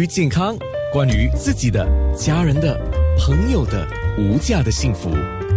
[0.00, 0.56] 于健康，
[0.90, 1.86] 关于自己的、
[2.16, 2.80] 家人的、
[3.18, 3.86] 朋友的
[4.18, 5.10] 无价的幸福，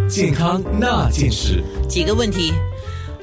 [0.10, 1.64] 健康那件事。
[1.88, 2.52] 几个问题，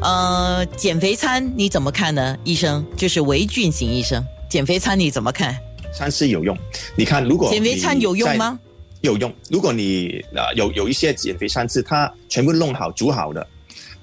[0.00, 2.34] 呃，减肥餐你怎么看呢？
[2.44, 5.54] 医生就是维俊型医生，减肥餐你怎么看？
[5.92, 6.56] 餐是有用，
[6.96, 8.58] 你看如果减肥餐有用吗？
[9.02, 9.30] 有用。
[9.50, 13.46] 如果你呃有有一些减肥餐是它全部弄好煮好的，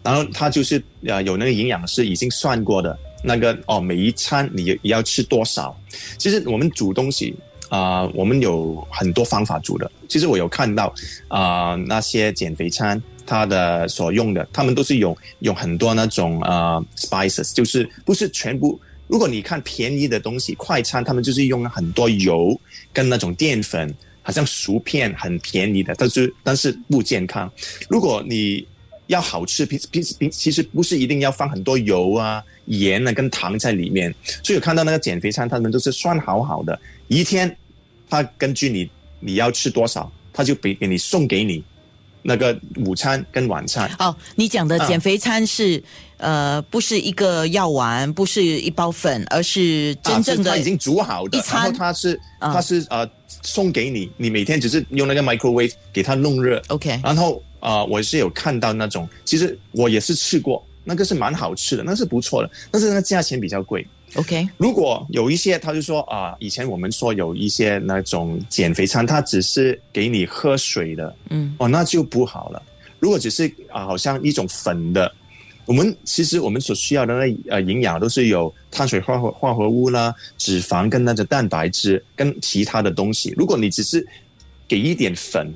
[0.04, 5.76] 然后它就是呃有那个营养是已经算过的，那个哦每一餐你也要吃多少。
[6.18, 7.36] 其实我们煮东西
[7.70, 9.92] 啊、我们有很多方法煮的。
[10.08, 10.94] 其实我有看到
[11.28, 13.02] 啊、那些减肥餐。
[13.32, 18.82] 它的所用的，他们都是有有很多那种呃 spices，就是不是全部。
[19.06, 22.60] 如果你看便宜的东西，快餐他们就是用了很多油
[22.92, 23.94] 跟那种淀粉，
[24.24, 27.48] 好像薯片很便宜的，但是但是不健康。
[27.88, 28.68] 如果你
[29.10, 34.14] 要好吃，平平平其实不是一定要放很多油啊、盐啊跟糖在里面。
[34.44, 37.54] 所以我看到那个减肥餐，他们都是算好好的，一天
[38.08, 38.88] 他根据你
[39.20, 41.64] 你要吃多少，他就给给你送给你
[42.22, 43.90] 那个午餐跟晚餐。
[43.98, 45.84] 哦，你讲的啊减肥餐是、
[46.18, 53.10] 呃，不是一个药丸，不是一包粉，而是真正的、啊是它已经煮好的，一餐然后它是啊它是呃
[53.42, 56.62] 送给你，你每天只是用那个 microwave 给它弄热。
[56.68, 57.00] OK。
[57.04, 63.86] 然后啊、呃我是有看到那种，其实我也是吃过，那个是蛮好吃的，那是不错的，但是那个价钱比较贵。
[64.16, 72.60] OK，如果有一些，他就说啊、以前我们说有一些那种减肥餐，它只是给你喝水的，嗯，哦，那就不好了。
[73.00, 75.12] 如果只是啊、好像一种粉的，
[75.66, 83.32] 我们其实我们所需要的那呃营养都是有碳水化合化合物啦、脂肪跟那个蛋白质跟其他的东西。
[83.38, 84.04] 如果你只是
[84.68, 85.54] 给一点粉，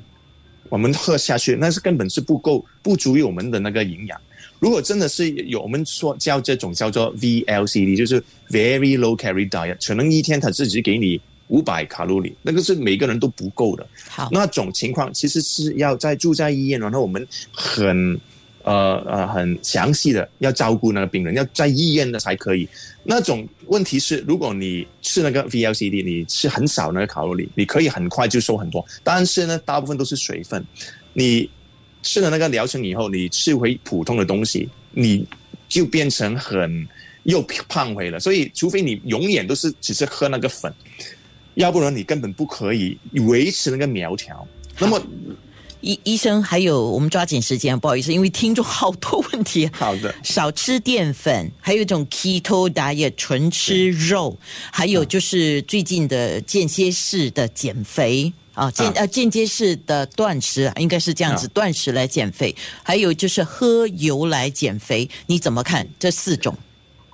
[0.73, 4.19] 我们喝下去，那是根本是不够，不足以我们的那个营养。
[4.57, 13.85] 如果真的是有我们说叫这种叫做 VLCD，就是 Very Low Calorie Diet，可能一天它只给你五百卡路里，那个是每个人都不够的。
[14.09, 18.19] 好，那种情况其实是要在住在医院，然后我们很
[18.63, 22.67] 呃呃很详细的要照顾那个病人，要在医院的才可以。
[23.03, 30.65] 那种问题是，如果你吃那个 VLCD，你吃很少那个卡路里，你可以很快就瘦很多，但是呢，大部分都是水分。
[31.11, 31.49] 你
[32.01, 35.25] 吃了那个疗程以后，你吃回普通的东西，你
[35.67, 36.87] 就变成很
[37.23, 38.19] 又胖回了。
[38.19, 40.73] 所以，除非你永远都是只是喝那个粉，
[41.55, 42.97] 要不然你根本不可以
[43.27, 44.47] 维持那个苗条。
[44.79, 44.99] 那么
[45.83, 49.69] 医医生还有我们抓紧时间，不好意思，因为听众好多问题。
[49.75, 54.37] 好的，少吃淀粉，还有一种 keto diet 纯吃肉，
[54.71, 58.93] 还有就是最近的间歇式的减肥啊，间啊。
[58.95, 61.51] 呃间接式的断食，应该是这样子，啊。
[61.53, 65.85] 断食来减肥，还有就是喝油来减肥，你怎么看？
[65.99, 66.57] 这四种？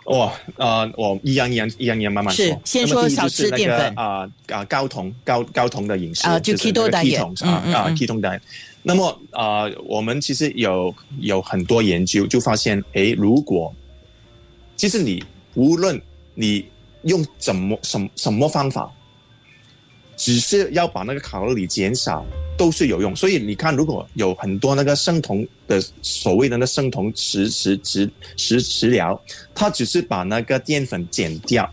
[0.10, 2.44] 哇，呃，我一样一样一样一样慢慢说。
[2.46, 8.40] 是先说少吃淀粉那个啊啊高酮高高酮的饮食啊就就是 keto 个 diet ketone 啊啊嗯嗯嗯 ketone diet。
[8.82, 13.72] 那么啊、呃我们其实有有很多研究就发现，诶，如果
[14.76, 16.02] 其实你无论
[16.34, 16.66] 你
[17.04, 18.90] 用怎么什么什么方法，
[20.18, 22.26] 只是要把那个卡路里减少，
[22.60, 23.16] 都是有用。
[23.16, 29.20] 所以你看，如果有很多那个生酮的所谓的那生酮食食食食食疗，
[29.56, 31.68] 它只是把那个淀粉减掉，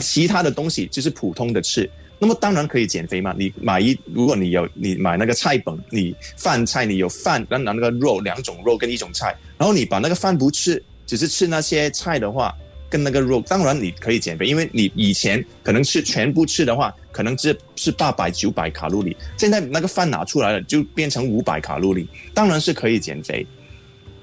[0.00, 1.90] 其他的东西就是普通的吃。
[2.20, 3.34] 那么当然可以减肥嘛？
[3.36, 12.54] 你买一，如果你有你买那个菜本，你饭菜你有饭跟那个肉两种肉跟一种菜，然后你把那个饭不吃，只是吃那些菜的话，
[12.90, 23.46] 跟那个肉，当然你可以减肥，因为你以前可能吃全部吃的话，可能只是八百九百卡路里，现在那个饭拿出来了，就变成五百卡路里，当然是可以减肥。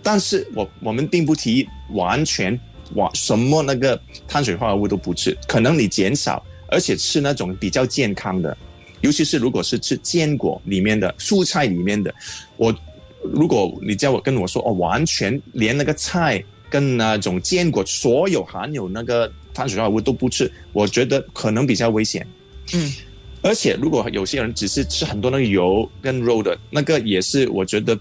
[0.03, 2.57] 但是我我们并不提完全
[2.95, 8.55] 哇什么那个碳水化合物都不吃，可能你减少，而且吃那种比较健康的，
[9.01, 12.13] 尤其是如果是吃坚果里面的、蔬菜里面的，
[12.57, 12.73] 我
[13.21, 22.25] 如果你叫我跟我说哦，完全连那个菜跟那种坚果所有含有那个碳水化合物都不吃，我觉得可能比较危险。
[22.73, 22.93] 嗯，
[23.41, 27.97] 而且如果有些人只是吃很多那个油跟肉的，那个也是我觉得。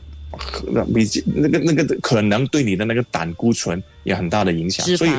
[0.92, 5.10] 比那个那个可能对你的那个胆固醇有很大的影响，所以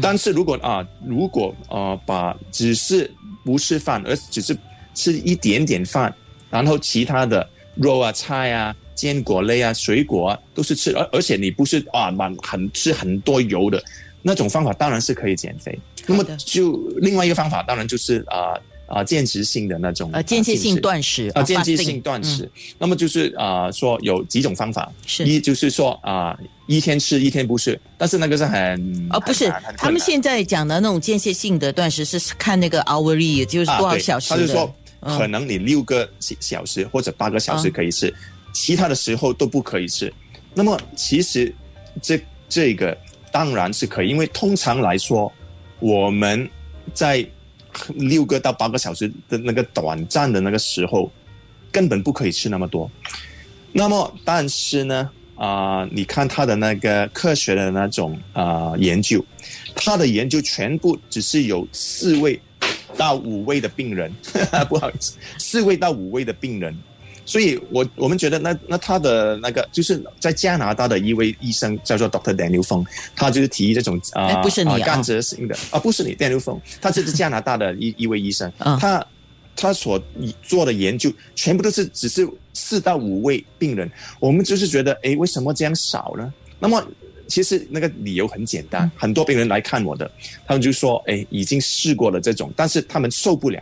[0.00, 3.10] 但是如果啊，如果啊把只是
[3.44, 4.56] 不吃饭，而只是
[4.94, 6.14] 吃一点点饭，
[6.48, 13.80] 然后其他的肉啊、菜啊、坚果类啊、水果啊都是吃，而而且你不是啊满很吃很多油的
[14.22, 15.78] 那种方法，当然是可以减肥。
[16.06, 21.02] 那么就另外一个方法，当然就是啊啊间歇性的那种呃间歇性断。
[21.02, 25.24] 食啊，间歇性断食，那么就是啊、说有几种方法，是。
[25.24, 34.36] 一就是说啊、一天吃一天不吃，但是那个是很啊，不是他们现在讲的那种间歇性的断食是看那个 hourly，就是多少小时的。
[34.36, 35.18] 他就说嗯。
[35.18, 37.72] 可能你六个小小时或者八个小时嗯。
[37.72, 38.14] 可以吃，
[38.56, 40.10] 其他的时候都不可以吃。
[40.54, 41.54] 那么其实
[42.00, 42.18] 这
[42.48, 42.96] 这个
[43.30, 45.30] 当然是可以，因为通常来说
[45.78, 46.48] 我们
[46.94, 47.22] 在
[47.96, 51.12] 六个到八个小时的那个短暂的那个时候，
[51.70, 52.90] 根本不可以吃那么多。
[53.72, 59.22] 那么，但是呢，啊、你看他的那个科学的那种啊、研究，
[59.74, 62.40] 他的研究全部只是有四位
[62.96, 64.10] 到五位的病人，
[64.70, 66.74] 不好意思，四位到五位的病人。
[67.26, 78.78] 所以我我们觉得那那他的那个就是在加拿大的一位医生叫做 Doctor Daniel Feng，他就是提议这种啊、哎不是你干折性的啊不是你 Daniel Feng，他这是加拿大的一一位医生， 嗯。
[78.78, 79.06] 他
[79.58, 80.00] 他所
[80.42, 83.90] 做的研究全部都是只是四到五位病人，
[84.20, 86.32] 我们就是觉得，诶，为什么这样少呢？
[86.58, 86.86] 那么
[87.26, 90.10] 其实那个理由很简单，很多病人来看我的，
[90.46, 93.58] 他们就说，哎，已经试过了这种，但是他们受不了，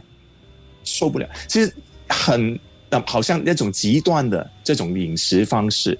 [0.83, 1.29] 受不了。
[1.47, 1.73] 其实
[2.09, 2.59] 很
[3.07, 5.99] 好像那种极端的这种饮食方式，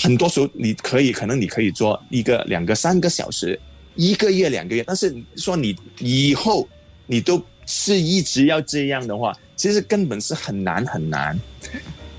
[0.00, 3.58] 很多时候你可以可能你可以做一个、两个、三个小时，
[3.94, 6.68] 一个月、两个月，但是说你以后
[7.06, 11.38] 你都是一直要这样的话，其实根本是很难很难。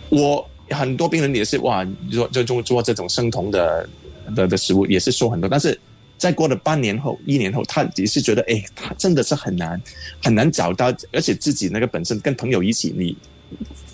[0.09, 3.89] 我很多病人也是哇，你说就做做这种生酮的
[4.35, 5.79] 的的食物也是瘦很多，但是
[6.17, 9.81] 在过了半年后、一年后，他也是觉得哎，他真的是很难
[10.21, 13.15] 很难找到，而且自己那个本身跟朋友一起，你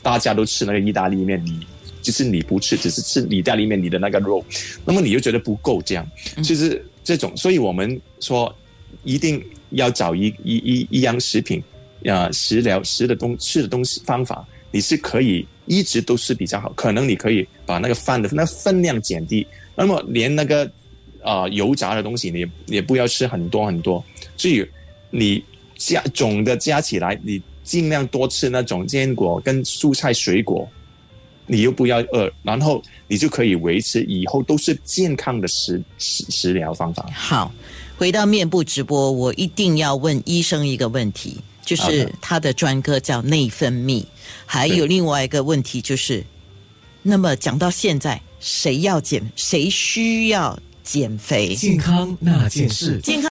[0.06, 1.66] 大家都吃那个意大利面，你
[2.00, 4.46] 就是你不吃，只是吃意大利面里的那个肉，
[4.86, 6.08] 那么你就觉得不够，这样。
[6.44, 8.56] 就是这种，所以我们说
[9.04, 11.60] 一定要找一一一一样食品
[12.08, 20.72] 啊、食疗食的东吃的东西方法，你是可以一直都是比较好，可能你可以把那个饭的那分量减低，那么连那个
[21.24, 24.06] 啊、油炸的东西你也也不要吃很多很多，
[24.38, 24.64] 所以
[25.10, 25.44] 你
[25.76, 30.70] 加总的加起来，你尽量多吃那种坚果跟蔬菜水果，
[31.48, 37.06] 你又不要饿，然后你就可以维持以后都是健康的食食食疗方法。
[37.14, 37.52] 好，
[37.98, 44.06] 回到面部直播，我一定要问医生一个问题，就是他的专科叫内分泌，
[44.46, 46.24] 还有另外一个问题就是，
[47.02, 51.56] 那么讲到现在，谁要减，谁需要减肥？
[51.56, 53.00] 健康那件事。
[53.00, 53.24] 健康。